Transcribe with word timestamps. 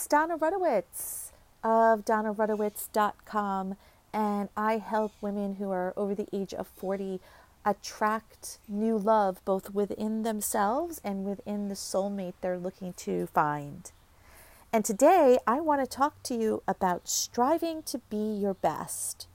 it's 0.00 0.06
Dona 0.06 0.38
Rutowicz 0.38 1.30
of 1.62 2.06
DonaRutowicz.com, 2.06 3.76
and 4.14 4.48
I 4.56 4.78
help 4.78 5.12
women 5.20 5.56
who 5.56 5.70
are 5.70 5.92
over 5.94 6.14
the 6.14 6.26
age 6.32 6.54
of 6.54 6.68
40 6.68 7.20
attract 7.66 8.60
new 8.66 8.96
love 8.96 9.44
both 9.44 9.74
within 9.74 10.22
themselves 10.22 11.02
and 11.04 11.26
within 11.26 11.68
the 11.68 11.74
soulmate 11.74 12.32
they're 12.40 12.56
looking 12.56 12.94
to 12.94 13.26
find. 13.26 13.92
And 14.72 14.86
today 14.86 15.38
I 15.46 15.60
want 15.60 15.82
to 15.82 15.86
talk 15.86 16.22
to 16.22 16.34
you 16.34 16.62
about 16.66 17.06
striving 17.06 17.82
to 17.82 17.98
be 18.08 18.38
your 18.40 18.54
best. 18.54 19.26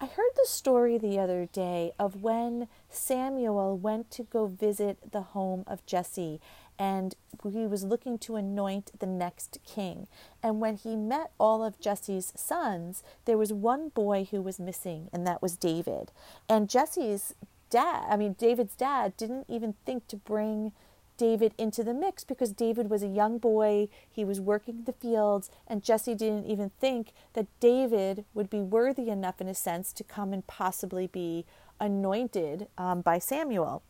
I 0.00 0.06
heard 0.06 0.32
the 0.34 0.46
story 0.46 0.98
the 0.98 1.20
other 1.20 1.46
day 1.46 1.92
of 2.00 2.20
when 2.20 2.66
Samuel 2.88 3.78
went 3.78 4.10
to 4.12 4.24
go 4.24 4.46
visit 4.46 5.12
the 5.12 5.20
home 5.20 5.62
of 5.68 5.86
Jesse 5.86 6.40
and 6.80 7.14
he 7.52 7.66
was 7.66 7.84
looking 7.84 8.16
to 8.16 8.36
anoint 8.36 8.98
the 8.98 9.06
next 9.06 9.58
king. 9.66 10.06
And 10.42 10.60
when 10.60 10.76
he 10.76 10.96
met 10.96 11.30
all 11.38 11.62
of 11.62 11.78
Jesse's 11.78 12.32
sons, 12.34 13.02
there 13.26 13.36
was 13.36 13.52
one 13.52 13.90
boy 13.90 14.26
who 14.30 14.40
was 14.40 14.58
missing, 14.58 15.10
and 15.12 15.26
that 15.26 15.42
was 15.42 15.56
David. 15.56 16.10
And 16.48 16.70
Jesse's 16.70 17.34
dad, 17.68 18.06
I 18.08 18.16
mean, 18.16 18.34
David's 18.38 18.74
dad, 18.76 19.14
didn't 19.18 19.44
even 19.46 19.74
think 19.84 20.08
to 20.08 20.16
bring 20.16 20.72
David 21.18 21.52
into 21.58 21.84
the 21.84 21.92
mix 21.92 22.24
because 22.24 22.50
David 22.50 22.88
was 22.88 23.02
a 23.02 23.08
young 23.08 23.36
boy, 23.36 23.88
he 24.10 24.24
was 24.24 24.40
working 24.40 24.84
the 24.84 24.94
fields, 24.94 25.50
and 25.66 25.82
Jesse 25.82 26.14
didn't 26.14 26.46
even 26.46 26.70
think 26.80 27.12
that 27.34 27.46
David 27.60 28.24
would 28.32 28.48
be 28.48 28.62
worthy 28.62 29.10
enough, 29.10 29.38
in 29.38 29.48
a 29.48 29.54
sense, 29.54 29.92
to 29.92 30.02
come 30.02 30.32
and 30.32 30.46
possibly 30.46 31.06
be 31.06 31.44
anointed 31.78 32.68
um, 32.78 33.02
by 33.02 33.18
Samuel. 33.18 33.82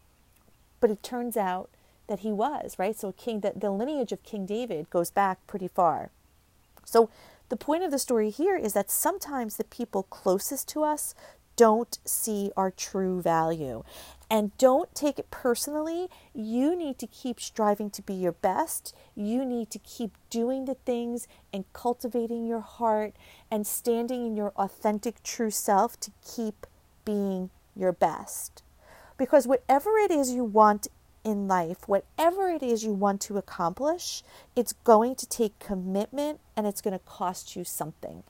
But 0.80 0.90
it 0.90 1.04
turns 1.04 1.36
out 1.36 1.70
that 2.10 2.20
he 2.20 2.32
was, 2.32 2.78
right? 2.78 2.98
So 2.98 3.12
king 3.12 3.40
that 3.40 3.60
the 3.60 3.70
lineage 3.70 4.12
of 4.12 4.22
King 4.22 4.44
David 4.44 4.90
goes 4.90 5.10
back 5.10 5.46
pretty 5.46 5.68
far. 5.68 6.10
So 6.84 7.08
the 7.48 7.56
point 7.56 7.84
of 7.84 7.90
the 7.90 7.98
story 7.98 8.28
here 8.28 8.56
is 8.56 8.74
that 8.74 8.90
sometimes 8.90 9.56
the 9.56 9.64
people 9.64 10.02
closest 10.02 10.68
to 10.68 10.84
us 10.84 11.14
don't 11.56 11.98
see 12.04 12.50
our 12.56 12.70
true 12.70 13.20
value. 13.20 13.82
And 14.30 14.56
don't 14.56 14.94
take 14.94 15.18
it 15.18 15.30
personally. 15.30 16.08
You 16.32 16.76
need 16.76 16.98
to 17.00 17.06
keep 17.06 17.40
striving 17.40 17.90
to 17.90 18.02
be 18.02 18.14
your 18.14 18.32
best. 18.32 18.94
You 19.14 19.44
need 19.44 19.70
to 19.70 19.78
keep 19.80 20.12
doing 20.30 20.64
the 20.64 20.76
things 20.76 21.26
and 21.52 21.70
cultivating 21.72 22.46
your 22.46 22.60
heart 22.60 23.14
and 23.50 23.66
standing 23.66 24.24
in 24.24 24.36
your 24.36 24.52
authentic, 24.56 25.22
true 25.22 25.50
self 25.50 25.98
to 26.00 26.12
keep 26.24 26.66
being 27.04 27.50
your 27.76 27.92
best. 27.92 28.62
Because 29.18 29.46
whatever 29.46 29.98
it 29.98 30.10
is 30.10 30.32
you 30.32 30.44
want 30.44 30.88
in 31.24 31.48
life, 31.48 31.86
whatever 31.86 32.48
it 32.48 32.62
is 32.62 32.84
you 32.84 32.92
want 32.92 33.20
to 33.22 33.36
accomplish, 33.36 34.22
it's 34.56 34.72
going 34.72 35.14
to 35.16 35.26
take 35.26 35.58
commitment 35.58 36.40
and 36.56 36.66
it's 36.66 36.80
going 36.80 36.98
to 36.98 37.04
cost 37.04 37.56
you 37.56 37.64
something. 37.64 38.22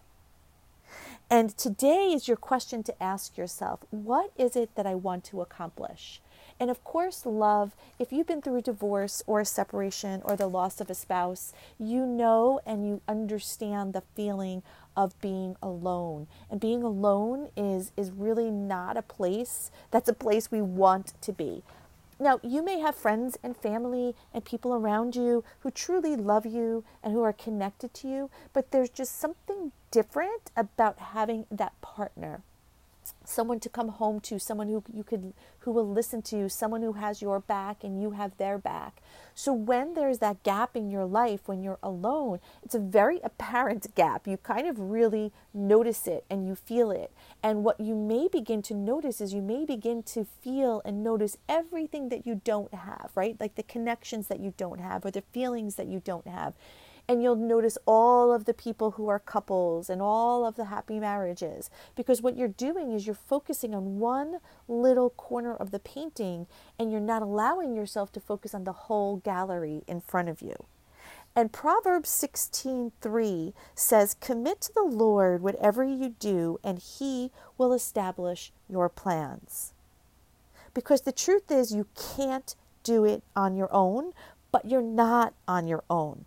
And 1.30 1.56
today 1.56 2.12
is 2.12 2.27
your 2.27 2.36
question 2.36 2.82
to 2.82 3.02
ask 3.02 3.38
yourself 3.38 3.80
what 3.91 4.32
is 4.36 4.56
it 4.56 4.74
that 4.74 4.86
I 4.86 4.97
want 4.97 5.22
to 5.27 5.41
accomplish? 5.41 6.20
And 6.58 6.70
of 6.70 6.82
course, 6.84 7.24
love, 7.24 7.74
if 7.98 8.12
you've 8.12 8.27
been 8.27 8.42
through 8.42 8.56
a 8.56 8.62
divorce 8.62 9.22
or 9.27 9.41
a 9.41 9.47
separation 9.47 10.20
or 10.25 10.36
the 10.36 10.48
loss 10.48 10.80
of 10.80 10.91
a 10.91 10.94
spouse, 10.94 11.52
you 11.78 12.04
know 12.04 12.60
and 12.66 12.86
you 12.86 13.00
understand 13.08 13.92
the 13.92 14.02
feeling 14.14 14.62
of 14.97 15.19
being 15.20 15.56
alone. 15.62 16.27
And 16.50 16.60
being 16.60 16.82
alone 16.82 17.48
is, 17.56 17.92
is 17.97 18.10
really 18.10 18.50
not 18.50 18.97
a 18.97 19.02
place 19.02 19.70
that's 19.91 20.08
a 20.08 20.14
place 20.14 20.50
we 20.50 20.60
want 20.60 21.14
to 21.22 21.32
be. 21.32 21.62
Now, 22.22 22.38
you 22.42 22.62
may 22.62 22.80
have 22.80 22.94
friends 22.94 23.38
and 23.42 23.56
family 23.56 24.14
and 24.34 24.44
people 24.44 24.74
around 24.74 25.16
you 25.16 25.42
who 25.60 25.70
truly 25.70 26.16
love 26.16 26.44
you 26.44 26.84
and 27.02 27.14
who 27.14 27.22
are 27.22 27.32
connected 27.32 27.94
to 27.94 28.08
you, 28.08 28.30
but 28.52 28.72
there's 28.72 28.90
just 28.90 29.18
something 29.18 29.72
different 29.90 30.50
about 30.54 30.98
having 30.98 31.46
that 31.50 31.80
partner 31.80 32.42
someone 33.25 33.60
to 33.60 33.69
come 33.69 33.88
home 33.88 34.21
to, 34.21 34.38
someone 34.38 34.69
who 34.69 34.82
you 34.93 35.04
could 35.04 35.32
who 35.60 35.72
will 35.72 35.88
listen 35.88 36.22
to 36.22 36.37
you, 36.37 36.48
someone 36.48 36.82
who 36.82 36.94
has 36.94 37.21
your 37.21 37.38
back 37.38 37.84
and 37.84 38.00
you 38.00 38.12
have 38.12 38.37
their 38.38 38.56
back. 38.56 39.03
So 39.34 39.53
when 39.53 39.94
there's 39.94 40.19
that 40.19 40.43
gap 40.43 40.75
in 40.75 40.91
your 40.91 41.04
life 41.04 41.41
when 41.47 41.62
you're 41.62 41.78
alone, 41.82 42.41
it's 42.62 42.75
a 42.75 42.78
very 42.81 43.21
apparent 43.22 43.94
gap. 43.94 44.26
You 44.26 44.38
kind 44.38 44.66
of 44.66 44.78
really 44.78 45.32
notice 45.53 46.06
it 46.06 46.25
and 46.31 46.47
you 46.47 46.54
feel 46.54 46.91
it. 46.91 47.12
And 47.43 47.62
what 47.62 47.78
you 47.78 47.94
may 47.94 48.28
begin 48.28 48.62
to 48.62 48.75
notice 48.75 49.21
is 49.21 49.34
you 49.34 49.42
may 49.42 49.65
begin 49.66 50.03
to 50.04 50.25
feel 50.25 50.81
and 50.84 51.04
notice 51.04 51.37
everything 51.48 52.09
that 52.09 52.27
you 52.27 52.41
don't 52.42 52.72
have, 52.72 53.10
right? 53.15 53.37
Like 53.38 53.56
the 53.56 53.62
connections 53.62 54.28
that 54.28 54.41
you 54.41 54.54
don't 54.56 54.81
have 54.81 55.04
or 55.04 55.10
the 55.10 55.22
feelings 55.32 55.75
that 55.75 55.87
you 55.88 56.00
don't 56.03 56.27
have 56.27 56.54
and 57.10 57.25
you'll 57.25 57.34
notice 57.34 57.76
all 57.87 58.32
of 58.32 58.44
the 58.44 58.54
people 58.54 58.93
who 58.93 59.09
are 59.09 59.19
couples 59.19 59.91
and 59.91 60.00
all 60.00 60.47
of 60.47 60.54
the 60.54 60.66
happy 60.66 61.00
marriages 61.00 61.69
because 61.97 62.22
what 62.22 62.37
you're 62.37 62.47
doing 62.47 62.93
is 62.93 63.04
you're 63.04 63.16
focusing 63.16 63.75
on 63.75 63.98
one 63.98 64.38
little 64.69 65.10
corner 65.10 65.53
of 65.53 65.72
the 65.72 65.81
painting 65.81 66.47
and 66.78 66.93
you're 66.93 67.00
not 67.00 67.21
allowing 67.21 67.75
yourself 67.75 68.12
to 68.12 68.21
focus 68.21 68.54
on 68.54 68.62
the 68.62 68.87
whole 68.87 69.16
gallery 69.16 69.82
in 69.88 70.00
front 70.00 70.28
of 70.28 70.41
you. 70.41 70.54
And 71.34 71.53
Proverbs 71.53 72.10
16:3 72.10 73.54
says, 73.75 74.15
"Commit 74.15 74.60
to 74.60 74.72
the 74.72 74.84
Lord 74.84 75.42
whatever 75.42 75.82
you 75.82 76.10
do, 76.10 76.60
and 76.62 76.78
he 76.78 77.32
will 77.59 77.72
establish 77.72 78.53
your 78.69 78.88
plans." 78.88 79.72
Because 80.75 81.00
the 81.00 81.10
truth 81.10 81.50
is 81.50 81.75
you 81.75 81.88
can't 81.97 82.54
do 82.84 83.04
it 83.04 83.25
on 83.34 83.56
your 83.56 83.72
own, 83.75 84.12
but 84.53 84.66
you're 84.66 84.81
not 84.81 85.34
on 85.48 85.66
your 85.66 85.82
own. 85.91 86.27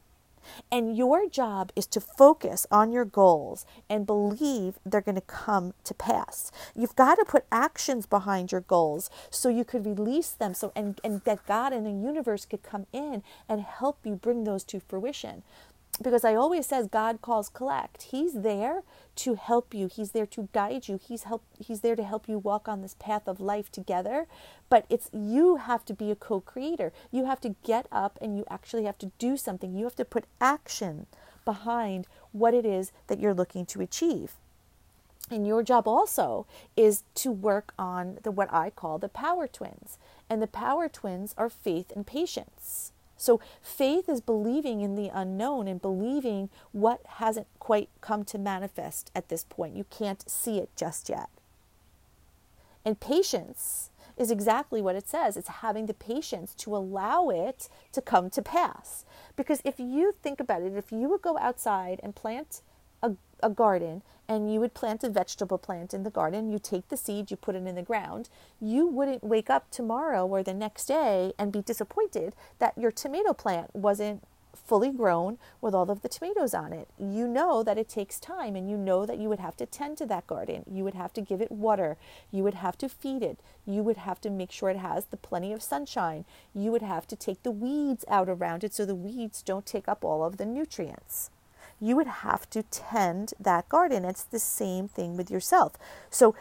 And 0.72 0.96
your 0.96 1.30
job 1.30 1.72
is 1.76 1.88
to 1.88 2.02
focus 2.02 2.66
on 2.72 2.92
your 2.92 3.06
goals 3.06 3.66
and 3.90 4.06
believe 4.06 4.80
they're 4.86 5.02
going 5.02 5.16
to 5.16 5.22
come 5.22 5.74
to 5.84 5.94
pass. 5.94 6.52
You've 6.76 6.96
got 6.96 7.16
to 7.16 7.26
put 7.26 7.46
actions 7.52 8.06
behind 8.06 8.52
your 8.52 8.62
goals 8.62 9.10
so 9.30 9.50
you 9.50 9.66
could 9.66 9.86
release 9.86 10.32
them 10.32 10.54
so 10.54 10.72
and, 10.76 11.00
and 11.04 11.22
that 11.24 11.46
God 11.46 11.74
and 11.74 11.86
the 11.86 11.92
universe 11.92 12.46
could 12.46 12.64
come 12.64 12.88
in 12.92 13.24
and 13.48 13.62
help 13.62 14.00
you 14.04 14.16
bring 14.16 14.44
those 14.44 14.64
to 14.66 14.80
fruition 14.80 15.44
because 16.02 16.26
I 16.26 16.36
always 16.36 16.66
says 16.66 16.88
God 16.88 17.22
calls 17.22 17.50
collect. 17.50 18.04
He's 18.04 18.42
there 18.42 18.84
to 19.18 19.36
help 19.36 19.74
you. 19.74 19.88
He's 19.88 20.12
there 20.12 20.26
to 20.28 20.50
guide 20.52 20.88
you. 20.88 21.00
He's 21.02 21.24
help 21.24 21.44
he's 21.60 21.82
there 21.82 21.96
to 21.96 22.04
help 22.04 22.28
you 22.28 22.40
walk 22.40 22.68
on 22.68 22.82
this 22.82 22.96
path 22.98 23.28
of 23.28 23.40
life 23.40 23.72
together. 23.72 24.28
But 24.70 24.86
it's 24.90 25.10
you 25.14 25.58
have 25.58 25.86
to 25.86 25.94
be 25.94 26.10
a 26.10 26.16
co-creator. 26.16 26.92
You 27.12 27.26
have 27.26 27.40
to 27.42 27.56
get 27.64 27.88
up 27.92 28.18
and 28.22 28.36
you 28.36 28.46
actually 28.50 28.86
have 28.86 28.98
to 29.00 29.12
do 29.20 29.38
something. 29.38 29.76
You 29.76 29.84
have 29.84 29.96
to 29.98 30.06
put 30.06 30.26
action 30.42 31.06
behind 31.46 32.08
what 32.32 32.54
it 32.54 32.66
is 32.66 32.92
that 33.08 33.20
you're 33.20 33.34
looking 33.34 33.66
to 33.68 33.82
achieve. 33.82 34.34
And 35.30 35.48
your 35.48 35.64
job 35.64 35.88
also 35.88 36.48
is 36.76 37.04
to 37.16 37.32
work 37.32 37.74
on 37.78 38.20
the 38.24 38.32
what 38.32 38.52
I 38.52 38.70
call 38.72 38.98
the 38.98 39.10
power 39.10 39.48
twins. 39.48 39.98
And 40.30 40.42
the 40.42 40.48
power 40.48 40.90
twins 40.90 41.36
are 41.38 41.50
faith 41.50 41.92
and 41.96 42.06
patience. 42.06 42.93
So 43.18 43.40
faith 43.62 44.10
is 44.10 44.22
believing 44.22 44.82
in 44.82 44.96
the 44.96 45.10
unknown 45.14 45.68
and 45.68 45.82
believing 45.82 46.50
what 46.72 47.02
hasn't 47.06 47.48
quite 47.60 47.90
come 48.02 48.24
to 48.26 48.38
manifest 48.38 49.12
at 49.16 49.30
this 49.30 49.46
point. 49.48 49.76
You 49.76 49.86
can't 49.90 50.30
see 50.30 50.58
it 50.58 50.70
just 50.76 51.10
yet. 51.10 51.30
And 52.86 53.00
patience 53.00 53.92
is 54.18 54.30
exactly 54.30 54.82
what 54.82 54.96
it 54.96 55.08
says. 55.08 55.38
It's 55.38 55.48
having 55.48 55.86
the 55.86 55.94
patience 55.94 56.54
to 56.56 56.76
allow 56.76 57.30
it 57.30 57.70
to 57.94 58.02
come 58.02 58.30
to 58.32 58.42
pass. 58.42 59.06
Because 59.36 59.62
if 59.64 59.80
you 59.80 60.14
think 60.22 60.40
about 60.40 60.62
it, 60.62 60.76
if 60.76 60.92
you 60.92 61.10
would 61.10 61.22
go 61.22 61.38
outside 61.38 62.00
and 62.04 62.16
plant 62.16 62.62
a, 63.44 63.50
garden 63.50 64.02
and 64.28 64.52
you 64.52 64.60
would 64.60 64.74
plant 64.74 65.04
a 65.04 65.10
vegetable 65.10 65.58
plant 65.58 65.94
in 65.94 66.04
the 66.04 66.10
garden, 66.10 66.52
you 66.52 66.58
take 66.58 66.88
the 66.88 66.98
seed, 66.98 67.30
you 67.30 67.38
put 67.38 67.56
it 67.56 67.68
in 67.68 67.76
the 67.76 67.82
ground, 67.82 68.30
you 68.62 68.88
wouldn't 68.88 69.24
wake 69.24 69.50
up 69.50 69.70
tomorrow 69.70 70.26
or 70.26 70.42
the 70.42 70.54
next 70.54 70.86
day 70.86 71.34
and 71.38 71.52
be 71.52 71.62
disappointed 71.62 72.36
that 72.60 72.78
your 72.78 72.92
tomato 72.92 73.34
plant 73.34 73.76
wasn't 73.76 74.24
fully 74.66 74.92
grown 74.92 75.38
with 75.62 75.74
all 75.74 75.90
of 75.90 76.02
the 76.02 76.10
tomatoes 76.10 76.54
on 76.54 76.72
it. 76.72 76.88
You 76.98 77.28
know 77.28 77.64
that 77.64 77.78
it 77.78 77.90
takes 77.90 78.20
time 78.20 78.56
and 78.56 78.70
you 78.70 78.78
know 78.78 79.06
that 79.06 79.18
you 79.18 79.28
would 79.30 79.40
have 79.40 79.58
to 79.58 79.66
tend 79.66 79.98
to 79.98 80.06
that 80.06 80.28
garden. 80.28 80.64
You 80.72 80.84
would 80.84 80.94
have 80.94 81.14
to 81.14 81.22
give 81.22 81.42
it 81.42 81.52
water. 81.52 81.98
You 82.32 82.44
would 82.44 82.54
have 82.54 82.78
to 82.80 82.90
feed 82.90 83.24
it. 83.24 83.40
You 83.66 83.84
would 83.84 83.98
have 83.98 84.22
to 84.22 84.30
make 84.30 84.52
sure 84.52 84.70
it 84.70 84.78
has 84.78 85.06
the 85.06 85.18
plenty 85.18 85.52
of 85.52 85.62
sunshine. 85.62 86.26
You 86.54 86.72
would 86.72 86.82
have 86.82 87.08
to 87.08 87.16
take 87.16 87.44
the 87.44 87.52
weeds 87.52 88.06
out 88.08 88.30
around 88.30 88.64
it 88.64 88.74
so 88.74 88.86
the 88.86 88.96
weeds 88.96 89.42
don't 89.42 89.66
take 89.66 89.88
up 89.88 90.04
all 90.06 90.24
of 90.24 90.38
the 90.38 90.46
nutrients 90.46 91.30
you 91.80 91.96
would 91.96 92.08
have 92.08 92.50
to 92.52 92.64
tend 92.64 93.34
that 93.40 93.70
garden. 93.70 94.06
It's 94.06 94.24
the 94.24 94.40
same 94.40 94.88
thing 94.88 95.18
with 95.18 95.30
yourself. 95.30 95.74
So, 96.10 96.36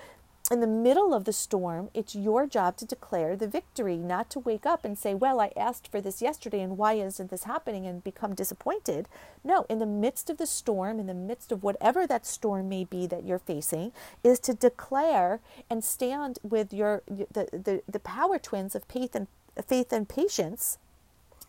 in 0.50 0.60
the 0.60 0.66
middle 0.66 1.14
of 1.14 1.24
the 1.24 1.32
storm, 1.32 1.88
it's 1.94 2.14
your 2.14 2.46
job 2.46 2.76
to 2.78 2.84
declare 2.84 3.36
the 3.36 3.46
victory, 3.46 3.96
not 3.96 4.28
to 4.30 4.40
wake 4.40 4.66
up 4.66 4.84
and 4.84 4.98
say, 4.98 5.14
Well, 5.14 5.40
I 5.40 5.52
asked 5.56 5.88
for 5.88 6.00
this 6.00 6.20
yesterday, 6.20 6.60
and 6.60 6.76
why 6.76 6.94
isn't 6.94 7.30
this 7.30 7.44
happening? 7.44 7.86
and 7.86 8.04
become 8.04 8.34
disappointed. 8.34 9.08
No, 9.42 9.64
in 9.70 9.78
the 9.78 9.86
midst 9.86 10.28
of 10.28 10.36
the 10.36 10.46
storm, 10.46 10.98
in 10.98 11.06
the 11.06 11.14
midst 11.14 11.52
of 11.52 11.62
whatever 11.62 12.06
that 12.06 12.26
storm 12.26 12.68
may 12.68 12.84
be 12.84 13.06
that 13.06 13.24
you're 13.24 13.38
facing, 13.38 13.92
is 14.22 14.38
to 14.40 14.52
declare 14.52 15.40
and 15.70 15.82
stand 15.82 16.38
with 16.42 16.72
your 16.72 17.02
the, 17.06 17.48
the, 17.52 17.82
the 17.88 18.00
power 18.00 18.38
twins 18.38 18.74
of 18.74 18.84
faith 18.84 19.14
and 19.14 19.28
faith 19.66 19.92
and 19.92 20.08
patience 20.08 20.76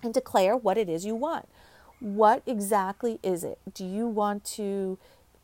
and 0.02 0.14
declare 0.14 0.56
what 0.56 0.78
it 0.78 0.88
is 0.88 1.06
you 1.06 1.16
want. 1.16 1.48
What 2.04 2.44
exactly 2.46 3.18
is 3.24 3.46
it? 3.46 3.60
Do 3.74 3.86
you 3.86 4.08
want 4.08 4.44
to 4.58 5.00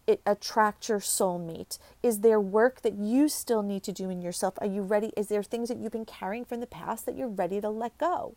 it 0.06 0.20
attract 0.26 0.90
your 0.90 1.00
soulmate? 1.00 1.80
Is 2.04 2.20
there 2.20 2.42
work 2.42 2.82
that 2.82 2.96
you 2.96 3.30
still 3.30 3.64
need 3.64 3.82
to 3.84 3.94
do 3.94 4.10
in 4.10 4.22
yourself? 4.22 4.56
Are 4.58 4.68
you 4.68 4.82
ready? 4.82 5.14
Is 5.16 5.28
there 5.28 5.42
things 5.42 5.70
that 5.70 5.78
you've 5.78 5.94
been 5.94 6.04
carrying 6.04 6.44
from 6.44 6.60
the 6.60 6.68
past 6.68 7.06
that 7.06 7.16
you're 7.16 7.30
ready 7.30 7.62
to 7.62 7.70
let 7.70 7.98
go? 7.98 8.36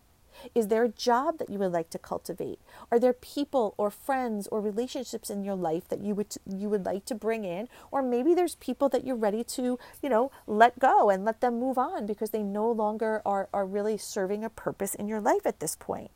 Is 0.54 0.68
there 0.68 0.84
a 0.84 0.88
job 0.88 1.38
that 1.38 1.50
you 1.50 1.58
would 1.58 1.72
like 1.72 1.90
to 1.90 1.98
cultivate? 1.98 2.60
Are 2.92 3.00
there 3.00 3.12
people 3.12 3.74
or 3.76 3.90
friends 3.90 4.46
or 4.46 4.60
relationships 4.60 5.28
in 5.28 5.42
your 5.42 5.56
life 5.56 5.88
that 5.88 6.00
you 6.00 6.14
would 6.14 6.36
you 6.46 6.68
would 6.68 6.86
like 6.86 7.04
to 7.06 7.16
bring 7.16 7.44
in? 7.44 7.68
Or 7.90 8.02
maybe 8.02 8.34
there's 8.34 8.54
people 8.56 8.88
that 8.90 9.04
you're 9.04 9.16
ready 9.16 9.42
to, 9.42 9.80
you 10.00 10.08
know, 10.08 10.30
let 10.46 10.78
go 10.78 11.10
and 11.10 11.24
let 11.24 11.40
them 11.40 11.58
move 11.58 11.76
on 11.76 12.06
because 12.06 12.30
they 12.30 12.44
no 12.44 12.70
longer 12.70 13.20
are, 13.26 13.48
are 13.52 13.66
really 13.66 13.98
serving 13.98 14.44
a 14.44 14.50
purpose 14.50 14.94
in 14.94 15.08
your 15.08 15.20
life 15.20 15.44
at 15.44 15.58
this 15.58 15.74
point. 15.74 16.12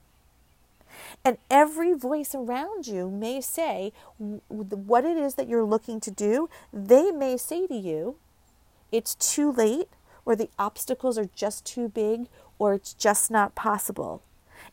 And 1.24 1.38
every 1.50 1.94
voice 1.94 2.34
around 2.34 2.86
you 2.86 3.10
may 3.10 3.40
say 3.40 3.92
what 4.18 5.04
it 5.04 5.16
is 5.16 5.34
that 5.34 5.48
you're 5.48 5.64
looking 5.64 6.00
to 6.00 6.10
do. 6.10 6.48
They 6.72 7.10
may 7.10 7.36
say 7.36 7.66
to 7.66 7.74
you, 7.74 8.16
it's 8.92 9.14
too 9.14 9.52
late, 9.52 9.88
or 10.24 10.36
the 10.36 10.50
obstacles 10.58 11.18
are 11.18 11.28
just 11.34 11.64
too 11.64 11.88
big, 11.88 12.28
or 12.58 12.74
it's 12.74 12.94
just 12.94 13.30
not 13.30 13.54
possible. 13.54 14.22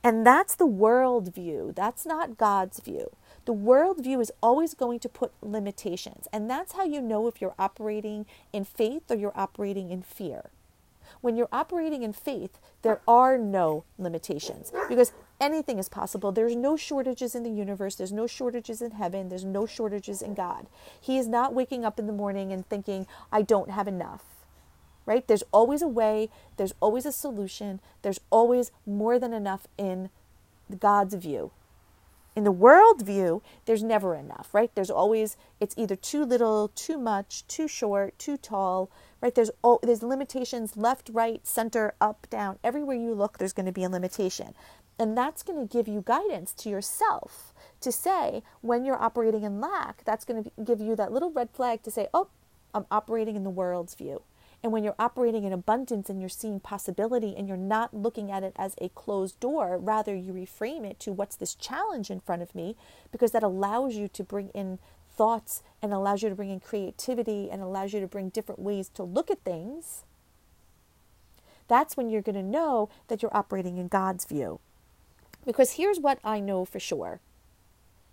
And 0.03 0.25
that's 0.25 0.55
the 0.55 0.65
world 0.65 1.33
view. 1.33 1.73
That's 1.75 2.05
not 2.05 2.37
God's 2.37 2.79
view. 2.79 3.11
The 3.45 3.53
world 3.53 4.01
view 4.01 4.21
is 4.21 4.31
always 4.41 4.73
going 4.73 4.99
to 4.99 5.09
put 5.09 5.33
limitations. 5.41 6.27
And 6.31 6.49
that's 6.49 6.73
how 6.73 6.85
you 6.85 7.01
know 7.01 7.27
if 7.27 7.41
you're 7.41 7.55
operating 7.59 8.25
in 8.53 8.63
faith 8.63 9.11
or 9.11 9.15
you're 9.15 9.37
operating 9.37 9.91
in 9.91 10.01
fear. 10.01 10.49
When 11.23 11.37
you're 11.37 11.47
operating 11.53 12.03
in 12.03 12.11
faith, 12.11 12.59
there 12.81 12.99
are 13.07 13.37
no 13.37 13.85
limitations 13.97 14.73
because 14.89 15.13
anything 15.39 15.79
is 15.79 15.87
possible. 15.87 16.33
There's 16.33 16.53
no 16.53 16.75
shortages 16.75 17.33
in 17.33 17.43
the 17.43 17.49
universe, 17.49 17.95
there's 17.95 18.11
no 18.11 18.27
shortages 18.27 18.81
in 18.81 18.91
heaven, 18.91 19.29
there's 19.29 19.45
no 19.45 19.65
shortages 19.65 20.21
in 20.21 20.33
God. 20.33 20.67
He 20.99 21.17
is 21.17 21.29
not 21.29 21.53
waking 21.53 21.85
up 21.85 21.97
in 21.97 22.07
the 22.07 22.11
morning 22.13 22.51
and 22.51 22.67
thinking, 22.67 23.07
I 23.31 23.41
don't 23.41 23.71
have 23.71 23.87
enough. 23.87 24.25
Right? 25.05 25.25
There's 25.25 25.45
always 25.53 25.81
a 25.81 25.87
way, 25.87 26.29
there's 26.57 26.73
always 26.81 27.05
a 27.05 27.13
solution, 27.13 27.79
there's 28.01 28.19
always 28.29 28.73
more 28.85 29.17
than 29.17 29.31
enough 29.31 29.65
in 29.77 30.09
God's 30.77 31.13
view. 31.13 31.51
In 32.35 32.43
the 32.45 32.51
world 32.51 33.05
view, 33.05 33.43
there's 33.65 33.83
never 33.83 34.15
enough, 34.15 34.53
right? 34.53 34.73
There's 34.73 34.89
always, 34.89 35.37
it's 35.59 35.75
either 35.77 35.95
too 35.95 36.25
little, 36.25 36.69
too 36.69 36.97
much, 36.97 37.45
too 37.47 37.67
short, 37.67 38.17
too 38.17 38.37
tall, 38.37 38.89
right? 39.21 39.35
There's 39.35 39.51
oh, 39.63 39.79
there's 39.83 40.01
limitations 40.01 40.75
left, 40.75 41.09
right, 41.13 41.45
center, 41.45 41.93
up, 42.01 42.25
down. 42.31 42.57
Everywhere 42.63 42.95
you 42.95 43.13
look, 43.13 43.37
there's 43.37 43.53
going 43.53 43.67
to 43.67 43.71
be 43.71 43.83
a 43.83 43.89
limitation, 43.89 44.55
and 44.97 45.15
that's 45.15 45.43
going 45.43 45.59
to 45.59 45.71
give 45.71 45.87
you 45.87 46.01
guidance 46.01 46.53
to 46.53 46.69
yourself 46.69 47.53
to 47.81 47.91
say 47.91 48.41
when 48.61 48.83
you're 48.83 49.01
operating 49.01 49.43
in 49.43 49.61
lack. 49.61 50.03
That's 50.03 50.25
going 50.25 50.43
to 50.43 50.51
give 50.63 50.81
you 50.81 50.95
that 50.95 51.11
little 51.11 51.31
red 51.31 51.51
flag 51.51 51.83
to 51.83 51.91
say, 51.91 52.07
"Oh, 52.15 52.29
I'm 52.73 52.87
operating 52.89 53.35
in 53.35 53.43
the 53.43 53.51
world's 53.51 53.93
view." 53.93 54.23
And 54.63 54.71
when 54.71 54.85
you're 54.85 54.95
operating 54.97 55.43
in 55.43 55.51
abundance 55.51 56.09
and 56.09 56.21
you're 56.21 56.29
seeing 56.29 56.61
possibility 56.61 57.35
and 57.35 57.49
you're 57.49 57.57
not 57.57 57.93
looking 57.93 58.31
at 58.31 58.43
it 58.43 58.53
as 58.55 58.75
a 58.79 58.87
closed 58.89 59.37
door, 59.41 59.77
rather 59.77 60.15
you 60.15 60.31
reframe 60.31 60.85
it 60.85 61.01
to 61.01 61.11
what's 61.11 61.35
this 61.35 61.53
challenge 61.53 62.09
in 62.09 62.21
front 62.21 62.41
of 62.41 62.55
me, 62.55 62.77
because 63.11 63.31
that 63.31 63.43
allows 63.43 63.95
you 63.95 64.07
to 64.07 64.23
bring 64.23 64.49
in 64.49 64.79
thoughts 65.11 65.63
and 65.81 65.91
allows 65.91 66.23
you 66.23 66.29
to 66.29 66.35
bring 66.35 66.49
in 66.49 66.61
creativity 66.61 67.49
and 67.51 67.61
allows 67.61 67.93
you 67.93 67.99
to 67.99 68.07
bring 68.07 68.29
different 68.29 68.61
ways 68.61 68.87
to 68.89 69.03
look 69.03 69.29
at 69.29 69.43
things, 69.43 70.03
that's 71.67 71.97
when 71.97 72.09
you're 72.09 72.21
going 72.21 72.35
to 72.35 72.43
know 72.43 72.89
that 73.09 73.21
you're 73.21 73.35
operating 73.35 73.77
in 73.77 73.87
God's 73.89 74.25
view. 74.25 74.59
Because 75.45 75.73
here's 75.73 75.99
what 75.99 76.19
I 76.23 76.39
know 76.39 76.63
for 76.63 76.79
sure 76.79 77.19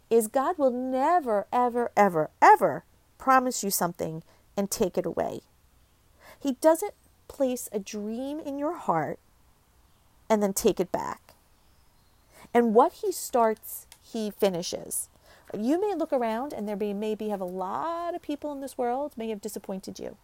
is 0.08 0.26
God 0.26 0.58
will 0.58 0.72
never 0.72 1.46
ever 1.52 1.92
ever 1.96 2.30
ever 2.42 2.84
promise 3.18 3.62
you 3.62 3.70
something 3.70 4.24
and 4.56 4.68
take 4.68 4.98
it 4.98 5.06
away. 5.06 5.40
He 6.40 6.52
doesn't 6.60 6.94
place 7.28 7.68
a 7.72 7.78
dream 7.78 8.40
in 8.40 8.58
your 8.58 8.76
heart 8.76 9.18
and 10.28 10.42
then 10.42 10.52
take 10.52 10.80
it 10.80 10.90
back. 10.90 11.34
And 12.54 12.74
what 12.74 12.94
he 12.94 13.12
starts, 13.12 13.86
he 14.02 14.30
finishes. 14.30 15.08
You 15.56 15.80
may 15.80 15.94
look 15.94 16.12
around 16.12 16.52
and 16.52 16.68
there 16.68 16.76
may 16.76 16.92
maybe 16.92 17.28
have 17.28 17.40
a 17.40 17.44
lot 17.44 18.14
of 18.14 18.22
people 18.22 18.52
in 18.52 18.60
this 18.60 18.78
world 18.78 19.12
may 19.16 19.28
have 19.28 19.40
disappointed 19.40 19.98
you. 19.98 20.16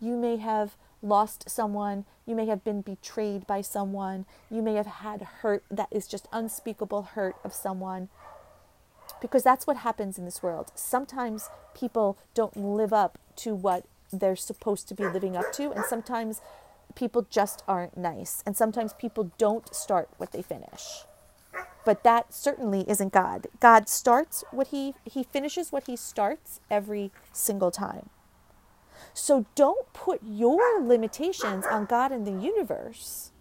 You 0.00 0.16
may 0.16 0.38
have 0.38 0.74
lost 1.02 1.48
someone, 1.48 2.04
you 2.26 2.34
may 2.34 2.46
have 2.46 2.64
been 2.64 2.80
betrayed 2.80 3.46
by 3.46 3.60
someone, 3.60 4.24
you 4.50 4.62
may 4.62 4.74
have 4.74 4.86
had 4.86 5.22
hurt 5.22 5.64
that 5.70 5.88
is 5.90 6.06
just 6.06 6.28
unspeakable 6.32 7.02
hurt 7.02 7.36
of 7.44 7.52
someone. 7.52 8.08
Because 9.20 9.42
that's 9.42 9.66
what 9.66 9.78
happens 9.78 10.18
in 10.18 10.24
this 10.24 10.42
world. 10.42 10.72
Sometimes 10.74 11.48
people 11.74 12.16
don't 12.34 12.56
live 12.56 12.92
up 12.92 13.18
to 13.36 13.54
what 13.54 13.84
they're 14.12 14.36
supposed 14.36 14.88
to 14.88 14.94
be 14.96 15.04
living 15.04 15.36
up 15.36 15.52
to, 15.54 15.72
and 15.72 15.84
sometimes 15.86 16.42
people 16.96 17.26
just 17.30 17.64
aren't 17.68 17.96
nice, 17.96 18.42
and 18.46 18.56
sometimes 18.56 18.94
people 18.94 19.32
don't 19.38 19.74
start 19.74 20.10
what 20.18 20.32
they 20.32 20.42
finish. 20.42 21.04
But 21.84 22.04
that 22.04 22.34
certainly 22.34 22.88
isn't 22.88 23.12
God. 23.12 23.48
God 23.60 23.88
starts 23.88 24.44
what 24.52 24.68
he 24.68 24.94
he 25.04 25.24
finishes 25.24 25.72
what 25.72 25.86
he 25.86 25.96
starts 25.96 26.60
every 26.70 27.12
single 27.32 27.70
time. 27.72 28.10
So 29.14 29.46
don't 29.54 29.92
put 29.94 30.20
your 30.24 30.82
limitations 30.82 31.66
on 31.66 31.86
God 31.86 32.12
and 32.12 32.26
the 32.26 32.32
universe. 32.32 33.32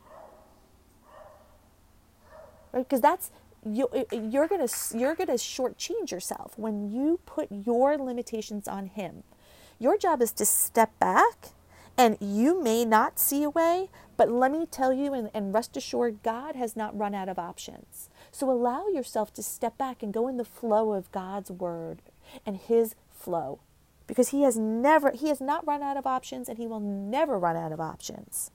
Right? 2.74 2.88
Because 2.88 3.02
that's 3.02 3.32
you, 3.66 3.90
you're 4.12 4.48
gonna 4.48 4.68
you're 4.96 5.16
gonna 5.16 5.34
shortchange 5.34 6.12
yourself 6.12 6.54
when 6.58 6.92
you 6.92 7.20
put 7.26 7.50
your 7.52 7.98
limitations 7.98 8.68
on 8.68 8.88
Him. 8.88 9.24
Your 9.82 9.98
job 9.98 10.22
is 10.22 10.32
to 10.34 10.46
step 10.46 10.92
back, 11.00 11.48
and 11.98 12.16
you 12.22 12.62
may 12.62 12.86
not 12.86 13.18
see 13.18 13.42
a 13.42 13.50
way, 13.50 13.90
but 14.16 14.30
let 14.30 14.52
me 14.52 14.68
tell 14.68 14.94
you 14.94 15.12
and, 15.16 15.32
and 15.34 15.56
rest 15.56 15.76
assured, 15.76 16.22
God 16.22 16.56
has 16.56 16.76
not 16.76 16.96
run 16.96 17.16
out 17.16 17.28
of 17.28 17.40
options. 17.40 18.08
So 18.32 18.52
allow 18.52 18.90
yourself 18.90 19.34
to 19.34 19.42
step 19.42 19.80
back 19.80 20.04
and 20.04 20.14
go 20.14 20.28
in 20.28 20.38
the 20.38 20.46
flow 20.46 20.94
of 20.94 21.12
God's 21.12 21.50
word 21.50 22.04
and 22.46 22.58
his 22.58 22.94
flow 23.10 23.58
because 24.06 24.30
he 24.30 24.44
has 24.44 24.56
never 24.56 25.14
he 25.14 25.30
has 25.30 25.42
not 25.42 25.66
run 25.66 25.82
out 25.82 25.98
of 25.98 26.06
options 26.06 26.48
and 26.48 26.60
he 26.60 26.68
will 26.68 26.80
never 26.80 27.40
run 27.40 27.58
out 27.58 27.72
of 27.72 27.80
options. 27.80 28.52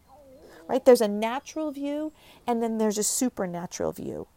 Right? 0.69 0.85
There's 0.85 1.01
a 1.01 1.09
natural 1.09 1.73
view 1.73 2.13
and 2.47 2.63
then 2.63 2.79
there's 2.79 2.99
a 2.99 3.03
supernatural 3.03 3.91
view. 3.91 4.29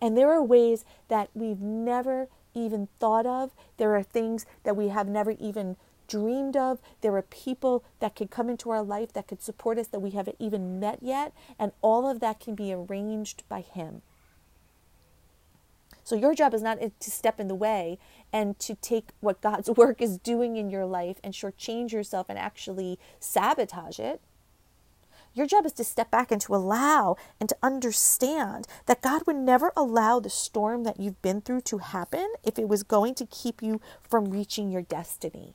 And 0.00 0.16
there 0.16 0.32
are 0.32 0.42
ways 0.42 0.86
that 1.08 1.28
we've 1.34 1.60
never 1.60 2.28
even 2.58 2.88
thought 2.98 3.26
of. 3.26 3.54
There 3.76 3.94
are 3.96 4.02
things 4.02 4.46
that 4.64 4.76
we 4.76 4.88
have 4.88 5.08
never 5.08 5.32
even 5.32 5.76
dreamed 6.08 6.56
of. 6.56 6.80
There 7.00 7.14
are 7.16 7.22
people 7.22 7.84
that 8.00 8.16
could 8.16 8.30
come 8.30 8.48
into 8.48 8.70
our 8.70 8.82
life 8.82 9.12
that 9.12 9.28
could 9.28 9.42
support 9.42 9.78
us 9.78 9.88
that 9.88 10.00
we 10.00 10.10
haven't 10.10 10.36
even 10.38 10.80
met 10.80 10.98
yet. 11.02 11.32
And 11.58 11.72
all 11.82 12.08
of 12.08 12.20
that 12.20 12.40
can 12.40 12.54
be 12.54 12.72
arranged 12.72 13.44
by 13.48 13.60
Him. 13.60 14.02
So 16.02 16.16
your 16.16 16.34
job 16.34 16.54
is 16.54 16.62
not 16.62 16.78
to 16.80 17.10
step 17.10 17.38
in 17.38 17.48
the 17.48 17.54
way 17.54 17.98
and 18.32 18.58
to 18.60 18.74
take 18.74 19.10
what 19.20 19.42
God's 19.42 19.68
work 19.76 20.00
is 20.00 20.16
doing 20.16 20.56
in 20.56 20.70
your 20.70 20.86
life 20.86 21.18
and 21.22 21.34
shortchange 21.34 21.92
yourself 21.92 22.26
and 22.30 22.38
actually 22.38 22.98
sabotage 23.20 23.98
it. 23.98 24.22
Your 25.34 25.46
job 25.46 25.66
is 25.66 25.72
to 25.74 25.84
step 25.84 26.10
back 26.10 26.32
and 26.32 26.40
to 26.42 26.54
allow 26.54 27.16
and 27.38 27.48
to 27.48 27.56
understand 27.62 28.66
that 28.86 29.02
God 29.02 29.22
would 29.26 29.36
never 29.36 29.72
allow 29.76 30.20
the 30.20 30.30
storm 30.30 30.84
that 30.84 30.98
you've 30.98 31.22
been 31.22 31.40
through 31.40 31.62
to 31.62 31.78
happen 31.78 32.32
if 32.42 32.58
it 32.58 32.68
was 32.68 32.82
going 32.82 33.14
to 33.16 33.26
keep 33.26 33.62
you 33.62 33.80
from 34.08 34.30
reaching 34.30 34.70
your 34.70 34.82
destiny. 34.82 35.54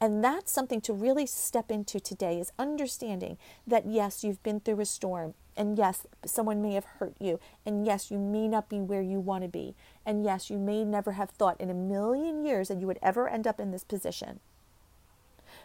And 0.00 0.24
that's 0.24 0.52
something 0.52 0.80
to 0.82 0.92
really 0.92 1.26
step 1.26 1.70
into 1.70 2.00
today 2.00 2.40
is 2.40 2.52
understanding 2.58 3.38
that 3.66 3.86
yes, 3.86 4.24
you've 4.24 4.42
been 4.42 4.60
through 4.60 4.80
a 4.80 4.86
storm. 4.86 5.34
And 5.56 5.78
yes, 5.78 6.06
someone 6.26 6.60
may 6.60 6.74
have 6.74 6.84
hurt 6.84 7.14
you. 7.20 7.38
And 7.64 7.86
yes, 7.86 8.10
you 8.10 8.18
may 8.18 8.48
not 8.48 8.68
be 8.68 8.80
where 8.80 9.02
you 9.02 9.20
want 9.20 9.44
to 9.44 9.48
be. 9.48 9.76
And 10.04 10.24
yes, 10.24 10.50
you 10.50 10.58
may 10.58 10.84
never 10.84 11.12
have 11.12 11.30
thought 11.30 11.60
in 11.60 11.70
a 11.70 11.74
million 11.74 12.44
years 12.44 12.68
that 12.68 12.80
you 12.80 12.86
would 12.86 12.98
ever 13.02 13.28
end 13.28 13.46
up 13.46 13.60
in 13.60 13.70
this 13.70 13.84
position. 13.84 14.40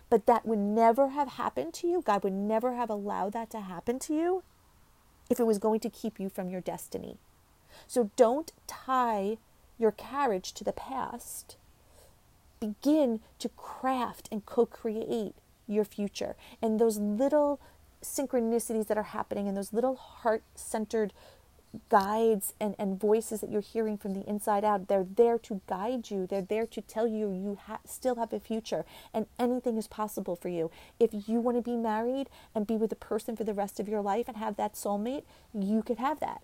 But 0.10 0.25
that 0.25 0.46
would 0.46 0.60
never 0.60 1.10
have 1.10 1.34
happened 1.34 1.74
to 1.75 1.88
you. 1.88 2.01
God 2.01 2.24
would 2.24 2.34
never 2.34 2.75
have 2.75 2.89
allowed 2.89 3.34
that 3.34 3.50
to 3.51 3.60
happen 3.60 4.00
to 4.00 4.13
you 4.13 4.44
if 5.30 5.39
it 5.39 5.46
was 5.46 5.60
going 5.60 5.80
to 5.82 5.89
keep 5.89 6.20
you 6.20 6.30
from 6.30 6.50
your 6.50 6.62
destiny. 6.62 7.18
So 7.88 8.10
don't 8.16 8.51
tie 8.66 9.38
your 9.78 9.92
carriage 9.92 10.54
to 10.54 10.63
the 10.63 10.74
past 10.74 11.58
begin 12.60 13.22
to 13.39 13.50
craft 13.50 14.28
and 14.32 14.46
co 14.46 14.66
create 14.66 15.36
your 15.68 15.86
future. 15.86 16.36
And 16.62 16.80
those 16.80 16.98
little 16.98 17.60
synchronicities 18.04 18.88
that 18.88 18.98
are 18.98 19.04
happening 19.04 19.48
and 19.48 19.58
those 19.58 19.74
little 19.74 19.96
heart 19.96 20.44
centered 20.56 21.13
guides 21.90 22.54
and, 22.60 22.76
and 22.80 23.00
voices 23.00 23.42
that 23.42 23.52
you're 23.52 23.62
hearing 23.62 23.98
from 23.98 24.14
the 24.14 24.28
inside 24.28 24.64
out, 24.64 24.88
they're 24.88 25.06
there 25.16 25.38
to 25.40 25.62
guide 25.68 26.10
you. 26.10 26.26
They're 26.26 26.42
there 26.42 26.66
to 26.68 26.82
tell 26.82 27.08
you 27.08 27.32
you 27.32 27.58
ha- 27.66 27.80
still 27.86 28.16
have 28.16 28.34
a 28.34 28.40
future 28.40 28.86
and 29.14 29.28
anything 29.38 29.78
is 29.78 29.88
possible 29.88 30.36
for 30.36 30.50
you. 30.50 30.72
If 31.00 31.12
you 31.28 31.40
want 31.40 31.58
to 31.58 31.62
be 31.62 31.78
married 31.78 32.30
and 32.56 32.68
be 32.68 32.76
with 32.78 32.92
a 32.92 32.96
person 32.96 33.36
for 33.36 33.44
the 33.44 33.54
rest 33.54 33.80
of 33.80 33.88
your 33.88 34.02
life 34.02 34.28
and 34.28 34.38
have 34.38 34.56
that 34.58 34.74
soulmate, 34.74 35.24
you 35.54 35.84
could 35.84 35.98
have 35.98 36.20
that. 36.20 36.42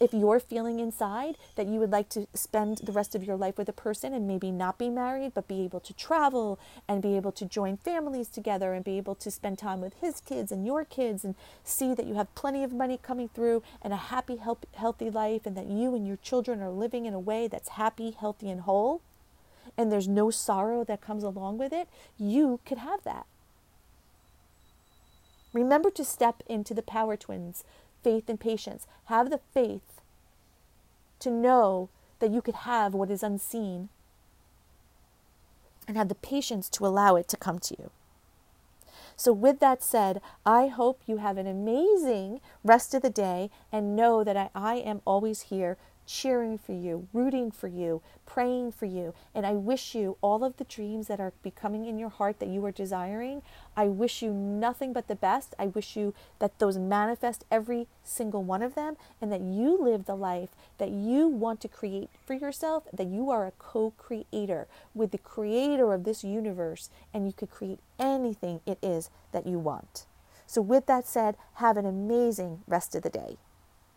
If 0.00 0.12
you're 0.12 0.40
feeling 0.40 0.80
inside 0.80 1.38
that 1.54 1.66
you 1.66 1.78
would 1.78 1.92
like 1.92 2.08
to 2.08 2.26
spend 2.34 2.78
the 2.78 2.92
rest 2.92 3.14
of 3.14 3.22
your 3.22 3.36
life 3.36 3.56
with 3.56 3.68
a 3.68 3.72
person 3.72 4.12
and 4.12 4.26
maybe 4.26 4.50
not 4.50 4.76
be 4.76 4.90
married, 4.90 5.32
but 5.34 5.46
be 5.46 5.62
able 5.62 5.78
to 5.80 5.92
travel 5.92 6.58
and 6.88 7.00
be 7.00 7.16
able 7.16 7.30
to 7.32 7.44
join 7.44 7.76
families 7.76 8.28
together 8.28 8.74
and 8.74 8.84
be 8.84 8.98
able 8.98 9.14
to 9.14 9.30
spend 9.30 9.56
time 9.56 9.80
with 9.80 9.94
his 10.00 10.20
kids 10.20 10.50
and 10.50 10.66
your 10.66 10.84
kids 10.84 11.24
and 11.24 11.36
see 11.62 11.94
that 11.94 12.06
you 12.06 12.14
have 12.14 12.34
plenty 12.34 12.64
of 12.64 12.72
money 12.72 12.98
coming 13.00 13.28
through 13.28 13.62
and 13.82 13.92
a 13.92 13.96
happy, 13.96 14.40
healthy 14.72 15.10
life 15.10 15.46
and 15.46 15.56
that 15.56 15.66
you 15.66 15.94
and 15.94 16.06
your 16.06 16.16
children 16.16 16.60
are 16.60 16.70
living 16.70 17.06
in 17.06 17.14
a 17.14 17.20
way 17.20 17.46
that's 17.46 17.70
happy, 17.70 18.10
healthy, 18.10 18.50
and 18.50 18.62
whole, 18.62 19.00
and 19.78 19.92
there's 19.92 20.08
no 20.08 20.30
sorrow 20.30 20.84
that 20.84 21.00
comes 21.00 21.22
along 21.22 21.58
with 21.58 21.72
it, 21.72 21.88
you 22.18 22.60
could 22.66 22.78
have 22.78 23.02
that. 23.04 23.26
Remember 25.52 25.88
to 25.90 26.04
step 26.04 26.42
into 26.48 26.74
the 26.74 26.82
power 26.82 27.16
twins 27.16 27.62
faith 28.04 28.28
and 28.28 28.38
patience. 28.38 28.86
Have 29.06 29.30
the 29.30 29.40
faith 29.52 30.00
to 31.20 31.30
know 31.30 31.88
that 32.20 32.30
you 32.30 32.40
could 32.40 32.54
have 32.54 32.94
what 32.94 33.10
is 33.10 33.22
unseen 33.22 33.88
and 35.88 35.96
have 35.96 36.08
the 36.08 36.14
patience 36.14 36.68
to 36.70 36.86
allow 36.86 37.16
it 37.16 37.28
to 37.28 37.36
come 37.36 37.58
to 37.58 37.76
you. 37.78 37.90
So, 39.16 39.32
with 39.32 39.60
that 39.60 39.82
said, 39.82 40.20
I 40.44 40.66
hope 40.66 41.00
you 41.06 41.18
have 41.18 41.38
an 41.38 41.46
amazing 41.46 42.40
rest 42.64 42.94
of 42.94 43.02
the 43.02 43.10
day 43.10 43.50
and 43.70 43.96
know 43.96 44.24
that 44.24 44.36
I, 44.36 44.50
I 44.54 44.74
am 44.76 45.02
always 45.04 45.42
here 45.42 45.76
cheering 46.06 46.58
for 46.58 46.72
you, 46.72 47.08
rooting 47.12 47.50
for 47.50 47.68
you, 47.68 48.02
praying 48.26 48.72
for 48.72 48.86
you. 48.86 49.14
And 49.34 49.46
I 49.46 49.52
wish 49.52 49.94
you 49.94 50.16
all 50.20 50.44
of 50.44 50.56
the 50.56 50.64
dreams 50.64 51.08
that 51.08 51.20
are 51.20 51.32
becoming 51.42 51.86
in 51.86 51.98
your 51.98 52.08
heart 52.08 52.38
that 52.40 52.48
you 52.48 52.64
are 52.64 52.72
desiring. 52.72 53.42
I 53.76 53.86
wish 53.86 54.22
you 54.22 54.32
nothing 54.32 54.92
but 54.92 55.08
the 55.08 55.14
best. 55.14 55.54
I 55.58 55.66
wish 55.66 55.96
you 55.96 56.14
that 56.38 56.58
those 56.58 56.78
manifest 56.78 57.44
every 57.50 57.86
single 58.02 58.42
one 58.42 58.62
of 58.62 58.74
them 58.74 58.96
and 59.20 59.32
that 59.32 59.40
you 59.40 59.78
live 59.78 60.04
the 60.04 60.16
life 60.16 60.50
that 60.78 60.90
you 60.90 61.28
want 61.28 61.60
to 61.62 61.68
create 61.68 62.10
for 62.26 62.34
yourself, 62.34 62.84
that 62.92 63.06
you 63.06 63.30
are 63.30 63.46
a 63.46 63.52
co 63.52 63.92
creator 63.96 64.66
with 64.94 65.10
the 65.10 65.18
creator 65.18 65.92
of 65.92 66.04
this 66.04 66.24
universe 66.24 66.90
and 67.12 67.26
you 67.26 67.32
could 67.32 67.50
create 67.50 67.80
anything 67.98 68.60
it 68.66 68.78
is 68.82 69.10
that 69.32 69.46
you 69.46 69.58
want. 69.58 70.06
So, 70.46 70.60
with 70.60 70.86
that 70.86 71.06
said, 71.06 71.36
have 71.54 71.76
an 71.76 71.86
amazing 71.86 72.60
rest 72.66 72.94
of 72.94 73.02
the 73.02 73.10
day. 73.10 73.38